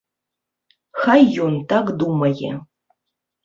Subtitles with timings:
[1.03, 2.53] Хай ён так думае.